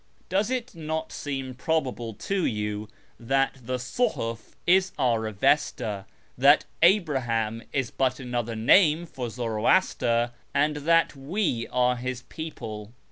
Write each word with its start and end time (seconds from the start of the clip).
Does 0.29 0.49
it 0.49 0.73
not 0.73 1.11
seem 1.11 1.53
probable 1.53 2.15
to 2.15 2.43
you 2.43 2.87
tliat 3.21 3.67
the 3.67 3.77
Suhuf 3.77 4.55
is 4.65 4.93
our 4.97 5.27
Avesta, 5.27 6.05
that 6.35 6.65
Abraham 6.81 7.61
is 7.71 7.91
but 7.91 8.19
another 8.19 8.55
name 8.55 9.05
for 9.05 9.29
Zoroaster, 9.29 10.31
and 10.55 10.77
that 10.77 11.15
we 11.15 11.67
are 11.67 11.97
his 11.97 12.23
people 12.23 12.93